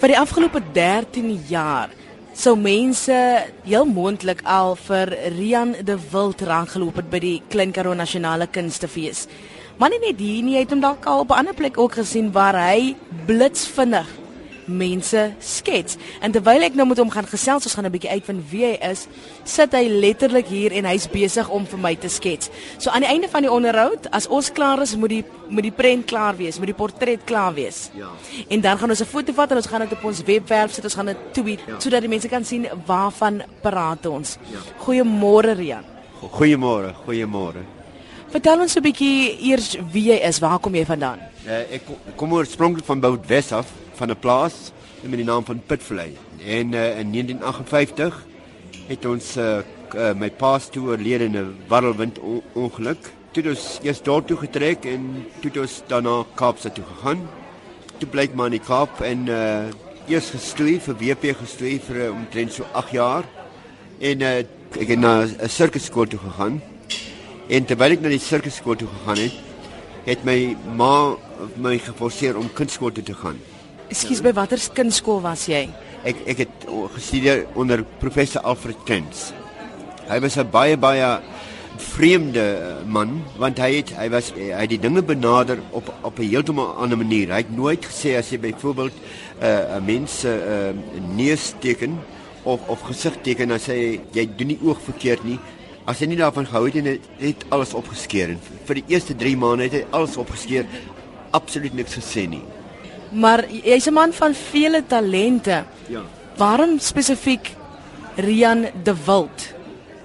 [0.00, 1.90] Vir die afgelope 13 jaar
[2.32, 3.12] sou mense
[3.66, 9.26] heel moontlik al vir Rian de Wild raakgeloop het by die Klein Karoo Nasionale Kunstefees.
[9.76, 12.00] Maar nie net hier nie, jy het hom dalk al op 'n ander plek ook
[12.00, 14.08] gesien waar hy blitsvinnig
[14.70, 15.96] mense skets.
[16.22, 18.78] En terwyl ek nou met hom gaan gesels, ons gaan 'n bietjie uitvind wie hy
[18.90, 19.06] is,
[19.44, 22.50] sit hy letterlik hier en hy's besig om vir my te skets.
[22.78, 25.72] So aan die einde van die onderhoud, as ons klaar is, moet die moet die
[25.72, 27.90] prent klaar wees, moet die portret klaar wees.
[27.94, 28.06] Ja.
[28.48, 30.84] En dan gaan ons 'n foto vat en ons gaan dit op ons webwerf sit.
[30.84, 31.80] Ons gaan dit tweet Ja.
[31.80, 34.38] sodat die mense kan sien waarvan praat ons.
[34.52, 34.58] Ja.
[34.84, 35.84] Goeiemôre Rian.
[36.20, 37.64] Goeiemôre, goeiemôre.
[38.30, 40.38] Vertel ons 'n bietjie eers wie jy is.
[40.38, 41.18] Waar kom jy vandaan?
[41.46, 43.66] Uh, ek kom, kom oorspronklik van Boudwes af,
[44.00, 44.72] van 'n plaas
[45.02, 46.16] met die naam van Pitvlei.
[46.46, 48.26] En uh, in 1958
[48.86, 49.58] het ons uh,
[49.94, 53.12] uh, my pa toe oorlede in 'n warrelwind on ongeluk.
[53.30, 57.28] Toe het ons eers dorp toe getrek en toe het ons daarna Kaapstad toe gegaan.
[57.98, 59.68] Toe bly ek maar in die Kaap en uh,
[60.08, 63.24] eers gestoei vir WP gestoei vir uh, omtrent so 8 jaar.
[64.00, 64.38] En uh,
[64.80, 66.62] ek het na 'n sirkuskool toe gegaan.
[67.48, 69.36] En terwyl ek na die sirkuskool toe gegaan het,
[70.04, 71.16] het my ma
[71.56, 73.38] my geforseer om kunstskool toe te gaan.
[73.90, 75.64] Ekskuus, by watter kunstskool was jy?
[76.06, 79.32] Ek ek het gestudeer onder professor Alfred Trents.
[80.06, 81.18] Hy was 'n baie baie
[81.76, 86.18] vreemde eh, man want hy het hy was hy het die dinge benader op op
[86.18, 87.32] 'n heeltemal ander manier.
[87.34, 90.70] Hy het nooit gesê as jy byvoorbeeld 'n uh, mens se uh,
[91.16, 91.98] neus teken
[92.44, 95.38] of of gesig teken dan sê hy jy doen die oog verkeerd nie.
[95.84, 99.16] As hy nie daarvan gehou het en het, het alles opgeskeer en vir die eerste
[99.16, 100.64] 3 maande het hy alles opgeskeer.
[101.30, 102.59] Absoluut niks gesê nie.
[103.10, 105.64] Maar jy's 'n man van vele talente.
[105.86, 106.02] Ja.
[106.36, 107.56] Waarom spesifiek
[108.16, 109.58] Rian de Wild?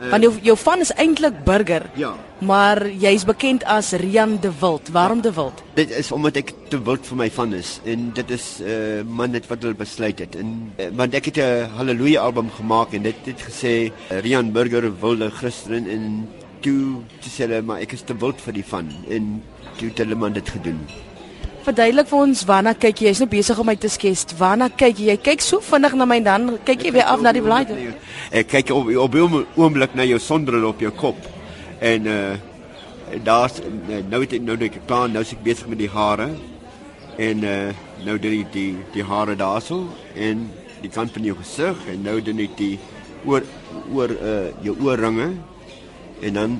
[0.10, 1.86] Want jou jou van is eintlik burger.
[1.96, 2.16] Ja.
[2.38, 4.90] Maar jy's bekend as Rian de Wild.
[4.92, 5.64] Waarom de Wild?
[5.74, 9.32] Dit is omdat ek te wild vir my van is en dit is uh man
[9.32, 10.36] net wat hulle besluit het.
[10.36, 14.52] En uh, want ek het 'n haleluja album gemaak en dit het gesê uh, Rian
[14.52, 16.28] Burger wilde Christen en
[16.60, 19.42] toe te sê hulle maar ek is te wild vir die van en
[19.78, 20.80] toe het hulle man dit gedoen.
[21.66, 23.08] Verduidelik vir ons waarna kyk jy?
[23.10, 24.36] Jy's nou besig om my te skets.
[24.38, 25.08] Waarna kyk jy?
[25.10, 27.88] Jy kyk so vinnig na my dan kyk jy weer af na die blaadjie.
[28.30, 31.18] Ek kyk op op oom- oomblik na jou sonbril op jou kop.
[31.82, 32.36] En uh
[33.24, 33.62] daar's
[34.10, 36.30] nou het nou net klaar, nou is ek besig met die hare.
[37.18, 37.74] En uh
[38.06, 40.50] nou doen ek die die hare daarso en
[40.82, 42.76] die kant van jou gesig en nou doen ek die
[43.26, 43.42] oor
[43.94, 45.32] oor uh jou oorringe.
[46.22, 46.60] En dan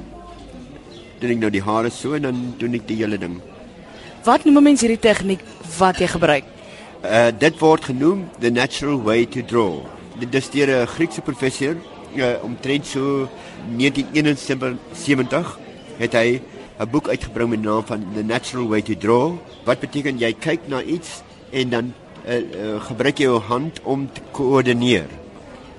[1.20, 3.38] doen ek nou die hare so en dan doen ek die hele ding.
[4.26, 5.42] Wat noem mense hierdie tegniek
[5.78, 6.46] wat jy gebruik?
[7.06, 9.86] Uh dit word genoem the natural way to draw.
[10.18, 11.76] Dit is deur 'n Griekse professor
[12.16, 13.30] uh, omtrent so
[13.78, 15.60] 1971
[16.00, 16.42] het hy
[16.80, 19.38] 'n boek uitgebring met die naam van The Natural Way to Draw.
[19.64, 21.22] Wat beteken jy kyk na iets
[21.52, 21.94] en dan
[22.28, 25.08] uh, uh, gebruik jy jou hand om te koördineer.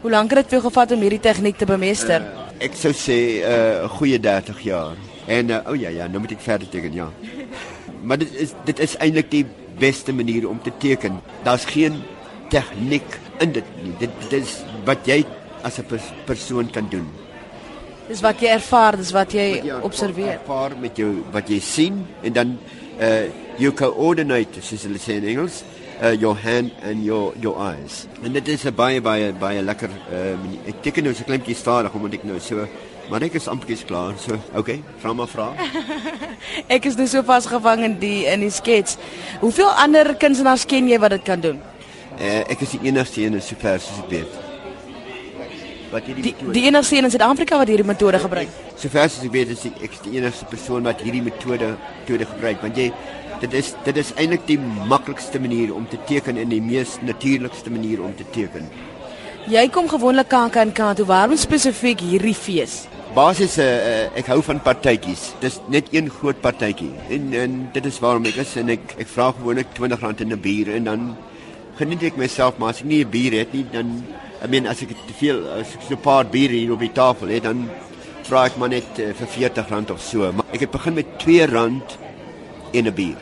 [0.00, 2.20] Hoe lank het dit vir jou gevat om hierdie tegniek te bemeester?
[2.22, 4.94] Uh, ek sou sê 'n uh, goeie 30 jaar.
[5.26, 7.10] En uh, o oh ja ja, nou moet ek verder teken, ja.
[8.06, 9.44] Maar dit is dit is eintlik die
[9.78, 11.20] beste manier om te teken.
[11.44, 12.00] Daar's geen
[12.52, 13.92] tegniek in dit nie.
[13.98, 15.24] Dit, dit is wat jy
[15.66, 17.08] as 'n pers persoon kan doen.
[18.08, 20.38] Dis wat jy ervaar, dis wat jy Ja, observeer.
[20.38, 22.58] Ervaar met jou wat jy sien en dan
[23.00, 23.26] uh
[23.58, 25.64] you coordinate soos hulle sê in Engels,
[26.02, 28.06] uh your hand and your your eyes.
[28.22, 30.68] En dit is 'n baie baie baie lekker uh.
[30.68, 32.68] Ek teken nou so 'n klein bietjie stadig omdat ek nou so
[33.10, 34.14] maar ek is amper klaar.
[34.18, 35.52] So, okay, vra maar vra.
[36.74, 38.96] Ek is nou so vasgevang in die in die skets.
[39.40, 41.60] Hoeveel ander kunstenaars ken jy wat dit kan doen?
[42.16, 44.38] Uh, ek is die enigste een sover soos ek weet.
[45.92, 48.48] Wat hierdie Die metode die enigste een in Suid-Afrika wat hierdie metode gebruik.
[48.76, 52.26] sover as ek weet is ek, ek is die enigste persoon wat hierdie metode metode
[52.32, 52.90] gebruik want jy
[53.40, 54.58] dit is dit is eintlik die
[54.88, 58.68] maklikste manier om te teken en die mees natuurlikste manier om te teken.
[59.46, 61.06] Jy kom gewoonlik KAK toe.
[61.06, 62.86] Waarom spesifiek hierdie fees?
[63.16, 65.30] Basies uh, ek hou van partytjies.
[65.40, 69.08] Dis net een groot partytjie en en dit is waarom ek is en ek ek
[69.08, 71.06] vra gewoonlik R20 in 'n bier en dan
[71.78, 74.04] geniet ek myself maar as ek nie 'n bier het nie dan
[74.44, 76.92] I mean as ek te veel as ek so 'n paar biere hier op die
[76.92, 77.70] tafel het dan
[78.28, 80.32] vra ek maar net uh, vir R40 of so.
[80.32, 81.96] Maar ek het begin met R2
[82.76, 83.16] en 'n bier.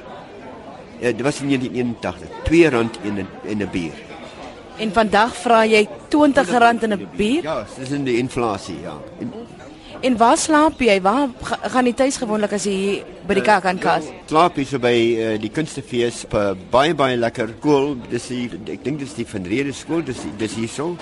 [0.98, 2.28] Ja, dit was in 1981.
[2.42, 3.94] R2 en 'n en 'n bier.
[4.78, 7.42] En vandag vra jy R20 in 'n bier?
[7.42, 8.98] Ja, dis in die inflasie, ja.
[9.20, 9.32] En,
[10.04, 10.98] En waar slaap jy?
[11.02, 14.08] Waar ga- gaan jy tuis gewoonlik as jy hier by die KAK is?
[14.28, 17.96] slaap hier so by uh, die kunstefees op 'n baie baie lekker skool.
[18.10, 20.96] Dis die ek dink dis die Van Rede skool, dis dis hierso.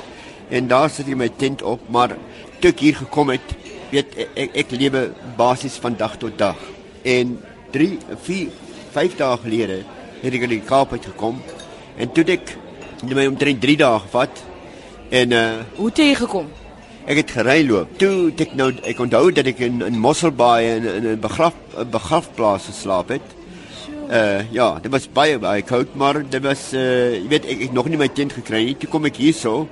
[0.50, 2.14] En daar sit ek my tent op, maar
[2.60, 3.56] toe ek hier gekom het,
[3.90, 6.56] weet ek ek, ek lewe basies van dag tot dag.
[7.04, 7.38] En
[7.72, 8.48] 3 4
[8.92, 9.82] 5 dae gelede
[10.22, 11.42] het ek in die Kaap uitgekom
[11.98, 12.56] en toe ek
[13.02, 14.30] Dit het my omtrent 3 dae gevat.
[15.10, 16.46] En uh Hoe het jy gekom?
[17.06, 17.98] Ek het gery loop.
[17.98, 21.54] Toe het ek nou ek onthou dat ek in in Mosselbaai in in 'n begraf
[21.90, 23.26] begrafplaas geslaap het.
[24.10, 27.72] Uh ja, dit was baie baie koud, maar dit was uh jy weet ek ek
[27.72, 28.76] nog nie my tent gekry nie.
[28.76, 29.68] Toe kom ek hierso.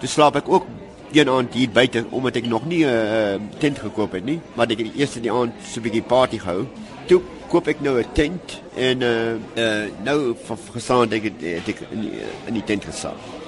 [0.00, 0.66] Toe slaap ek ook
[1.12, 4.66] een aand hier buite omdat ek nog nie 'n uh, tent gekoop het nie, maar
[4.70, 6.66] ek het die eerste die aand so 'n bietjie party gehou.
[7.06, 10.34] Toe koop ek nou 'n tent en uh uh nou
[10.72, 12.12] gesaan ek het, het ek in die,
[12.46, 13.41] in die tent geslaap.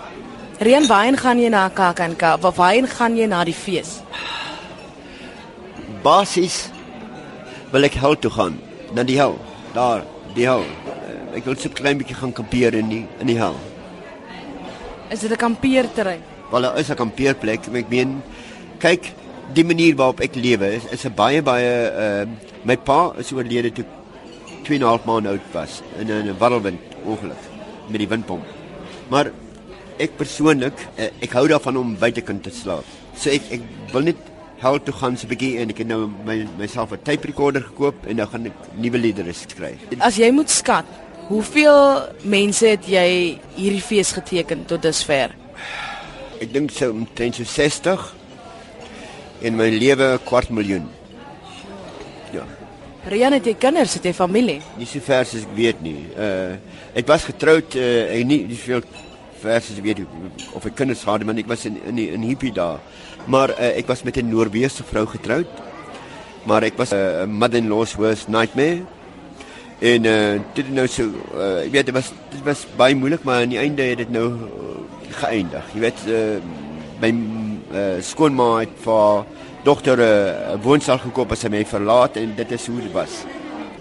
[0.64, 2.22] Rian, waarheen gaan jy na KAKNK?
[2.40, 3.98] Of waarheen gaan jy na die fees?
[6.04, 6.70] Basies
[7.74, 8.56] wil ek hel toe gaan,
[8.96, 9.36] na die hel.
[9.74, 10.64] Daar, die hel.
[10.64, 13.60] Uh, ek wil so 'n klein bietjie gaan kampeer in die in die hel.
[15.10, 16.24] Is dit 'n kampeerterrein?
[16.50, 18.22] Wel, is 'n kampeerplek, maar ek meen
[18.78, 19.12] kyk,
[19.52, 22.24] die manier waarop ek lewe is is 'n baie baie uh
[22.64, 23.84] my pa is oorlede toe
[24.64, 27.42] 2 en 'n half maande oud was in 'n warrelwind ongeluk
[27.88, 28.44] met die windpomp.
[29.10, 29.43] Maar
[29.98, 32.84] ek persoonlik, uh, ek hou daarvan om buitekant te slaap.
[33.16, 33.62] So ek ek
[33.92, 34.16] wil net
[34.64, 37.62] hel toe gaan so 'n bietjie en ek het nou my myself 'n tape recorder
[37.62, 39.78] gekoop en nou gaan ek nuwe liedere skryf.
[40.00, 40.84] As jy moet skat,
[41.28, 45.34] hoeveel mense het jy hierdie fees geteken tot dusver?
[46.40, 48.14] Ek dink so omtrent so 60
[49.42, 50.88] in my lewe 'n kwart miljoen.
[52.32, 52.44] Ja.
[53.06, 54.60] Rian, het jy kinders, het jy familie?
[54.78, 56.06] Nie so ver as ek weet nie.
[56.16, 56.56] Uh
[56.94, 58.82] ek was getroud uh en nie nie veel
[59.44, 60.02] ver as ek weet
[60.56, 62.80] of ek kinders gehad het, maar ek was in in in hippie daar.
[63.26, 65.46] Maar uh, ek was met 'n Noorwese vrou getroud.
[66.44, 68.84] Maar ek was 'n uh, mother-in-law's worst nightmare.
[69.84, 73.42] En uh dit nou so uh ek weet dit was dit was baie moeilik, maar
[73.42, 74.76] aan die einde het dit nou uh,
[75.20, 75.64] geëindig.
[75.74, 76.38] Jy weet uh
[77.02, 77.10] my
[77.74, 79.26] uh, skoonma het vir
[79.64, 83.24] dogter 'n uh, woonstel gekoop as sy my verlaat en dit is hoe dit was.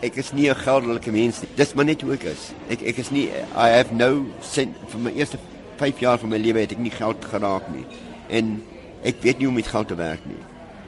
[0.02, 1.50] Ek is nie 'n geldelike mens nie.
[1.56, 2.52] Dis maar net hoe ek is.
[2.70, 5.38] Ek ek is nie I have no cent vir my eerste
[5.78, 7.86] 5 jaar van my lewe het ek nie geld geraak nie.
[8.30, 8.64] En
[9.04, 10.42] ek weet nie hoe om met geld te werk nie.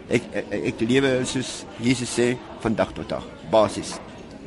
[0.09, 3.97] Ek ek, ek lewe soos Jesus sê van dag tot dag, basies.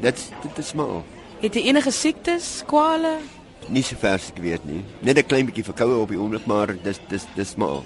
[0.01, 1.05] Dit dit is maar al.
[1.41, 3.19] Het jy enige siektes, kwale?
[3.69, 4.83] nie so ver as ek weet nie.
[5.03, 7.85] Net 'n klein bietjie verkoue op die oomblik, maar dis dis dis maar al.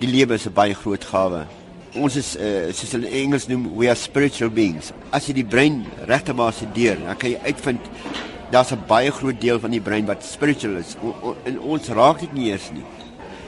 [0.00, 1.46] Die lewe is 'n baie groot gawe.
[1.94, 4.92] Ons is uh, soos hulle in Engels noem, we are spiritual beings.
[5.10, 7.80] As jy die brein regte waar se deur, dan kan jy uitvind
[8.52, 10.96] daar's 'n baie groot deel van die brein wat spiritual is.
[11.02, 12.84] O, o, en ons raak dit nie eers nie.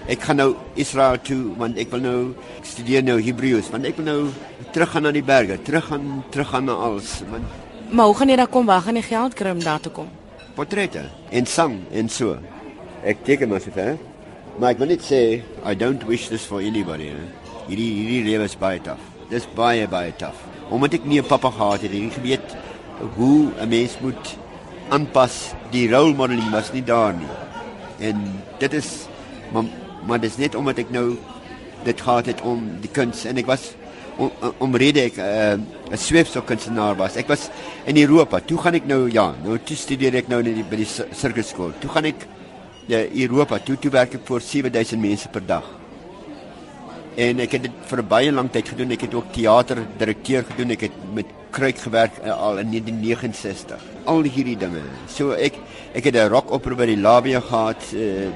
[0.09, 3.97] Ek gaan nou Israel toe want ek wil nou ek studeer nou Hebreëus want ek
[3.97, 4.29] wil nou
[4.73, 7.45] terug gaan na die berge, terug gaan terug gaan na alles want
[7.91, 8.67] Maar hoe gaan jy daar kom?
[8.67, 10.09] Waar gaan jy geld kry om daar te kom?
[10.55, 11.03] portrette
[11.35, 12.37] en sang en so.
[13.05, 13.97] Ek teken maar so ver.
[14.59, 15.21] Maar ek wil net sê
[15.67, 17.11] I don't wish this for anybody.
[17.11, 17.25] Hè.
[17.67, 19.03] Hierdie hierdie lewe is baie taaf.
[19.31, 20.39] Dis baie baie taaf.
[20.71, 22.49] Omdat ek nie 'n pappa gehad het, het ek nie geweet
[23.17, 24.39] hoe 'n mens moet
[24.89, 25.55] aanpas.
[25.73, 27.31] Die role modeling was nie daar nie.
[27.99, 28.21] En
[28.59, 29.07] dit is
[29.53, 29.65] maar
[30.05, 31.15] maar dis net omdat ek nou
[31.85, 33.71] dit gehad het om die kuns en ek was
[34.21, 34.31] om,
[34.63, 37.17] omrede ek 'n uh, 'n sweefsokkunstenaar was.
[37.17, 37.49] Ek was
[37.85, 38.41] in Europa.
[38.41, 41.73] Toe gaan ek nou ja, nou toe studeer ek nou die, by die sirkuskool.
[41.81, 42.27] Toe gaan ek
[42.87, 43.59] ja, Europa.
[43.59, 45.65] Toe toe werk ek vir 7000 mense per dag.
[47.17, 48.91] En ek het dit vir baie lang tyd gedoen.
[48.93, 50.71] Ek het ook teaterdirekteur gedoen.
[50.71, 53.79] Ek het met Kruik gewerk uh, al in 1969.
[54.11, 54.83] Al hierdie dinge.
[55.09, 55.55] So ek
[55.95, 58.31] ek het 'n rockopera by die Labia gehad uh,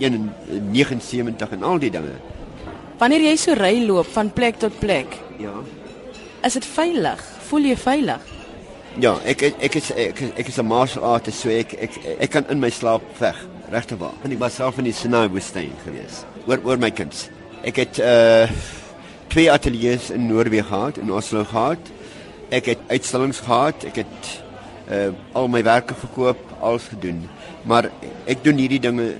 [0.00, 2.14] 1979 en al die dinge.
[3.00, 5.52] Wanneer jy so ry loop van plek tot plek, Ja.
[6.42, 7.20] is dit veilig?
[7.48, 8.20] Voel jy veilig?
[8.98, 12.30] Ja, ek ek, ek is ek, ek is 'n martial artist, so ek ek ek
[12.30, 13.36] kan in my slaap veg,
[13.70, 14.14] regte waar.
[14.24, 16.24] En ek was self in die Sinai woestyn gewees.
[16.46, 17.28] Oor oor my kinders.
[17.62, 18.48] Ek het uh
[19.36, 21.90] twee ateljee's in Noorwe gehad, in Oslo gehad.
[22.48, 23.82] Ek het uitstallings gehad.
[23.84, 24.28] Ek het
[24.88, 27.18] uh al my werke verkoop, alles gedoen.
[27.68, 27.90] Maar
[28.24, 29.10] ek doen hierdie dinge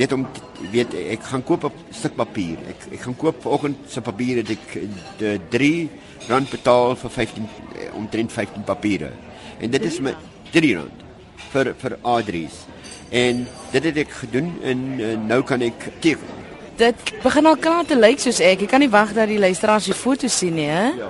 [0.00, 2.56] net om te weet ek gaan koop 'n stuk papier.
[2.72, 4.80] Ek gaan koop vanoggend se papier het ek
[5.18, 5.90] de 3
[6.28, 9.12] rand betaal vir 15 eh, omtrent 15 papiere.
[9.60, 10.16] En dit is my
[10.52, 11.04] 3 rand
[11.52, 12.64] vir vir A3's.
[13.10, 16.39] En dit het ek gedoen en, en nou kan ek teken.
[16.80, 18.62] Dit begin al klaar te lyk soos ek.
[18.64, 20.86] Ek kan nie wag dat die luisteraars die foto sien nie, hè?
[20.96, 21.08] Ja.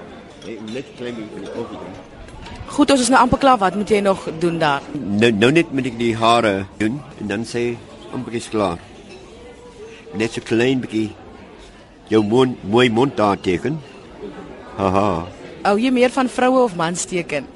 [0.73, 1.93] Net klein bietjie oor doen.
[2.71, 3.61] Goed, ons is nou amper klaar.
[3.61, 4.83] Wat moet jy nog doen daar?
[4.99, 7.77] Nou nou net moet ek die hare doen en dan sê
[8.17, 8.83] amper is klaar.
[10.19, 11.13] Net so klein bietjie
[12.11, 13.79] jou mond mooi mond daar teken.
[14.81, 15.07] Haha.
[15.63, 17.47] Hou jy meer van vroue of mans teken?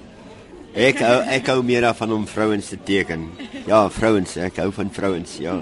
[0.75, 3.28] Ek hou ek hou meer daarvan om vrouens te teken.
[3.69, 5.54] Ja, vrouens, ek hou van vrouens, ja.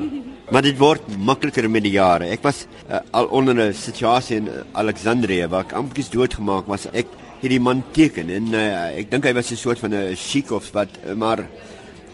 [0.48, 2.30] Maar dit word makliker met die jare.
[2.32, 6.86] Ek was uh, al onder 'n situasie in Alexandrië waar ek amper doodgemaak was.
[6.92, 7.06] Ek
[7.42, 10.72] hierdie man teken en uh, ek dink hy was 'n soort van 'n sheik of
[10.72, 11.44] wat, uh, maar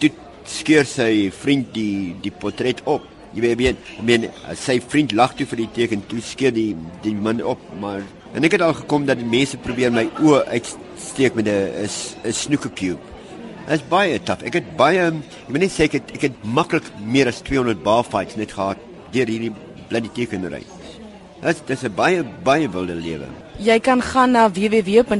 [0.01, 0.11] toe
[0.45, 3.07] skeur sy vriend die die portret op.
[3.33, 4.27] Jy weet, I mean,
[4.57, 8.03] sy vriend lag toe vir die teken, toe skeur die die man op, maar
[8.35, 10.43] en ek het al gekom dat die mense probeer my oë
[10.99, 11.87] uitsteek met 'n
[12.25, 13.01] 'n snooker cube.
[13.67, 14.43] Dit is baie taaf.
[14.43, 15.15] Ek het baie ek
[15.49, 18.79] weet net sê ek het, ek het maklik meer as 200 bar fights net gehad
[19.13, 19.53] deur hierdie
[19.89, 20.65] blindy tekenery.
[21.43, 23.27] Dit dis 'n baie baie wilde lewe.
[23.59, 25.15] Jy kan gaan na www.rsg.co.za.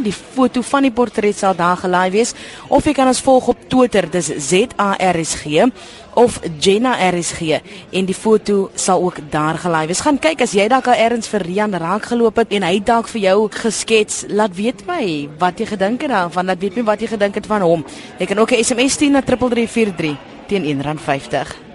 [0.00, 2.32] Die foto van die portret sal daar gelaai wees
[2.72, 5.68] of jy kan ons volg op Twitter, dis ZARSG
[6.16, 7.60] of Jenna RSG
[7.92, 10.00] en die foto sal ook daar gelaai wees.
[10.00, 13.12] Gaan kyk as jy dalk al ergens vir Rian raak geloop het en hy dalk
[13.12, 17.00] vir jou geskets, laat weet my wat jy gedink het daarvan, laat weet my wat
[17.04, 17.84] jy gedink het van hom.
[18.16, 20.16] Jy kan ook 'n SMS stuur na 3343
[20.48, 21.71] teen R1.50.